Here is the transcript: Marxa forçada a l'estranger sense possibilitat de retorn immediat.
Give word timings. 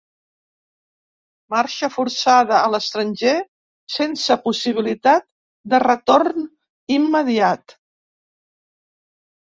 Marxa 1.55 1.89
forçada 1.97 2.55
a 2.61 2.71
l'estranger 2.77 3.35
sense 3.99 4.39
possibilitat 4.49 5.31
de 5.75 5.85
retorn 5.89 6.53
immediat. 7.01 7.81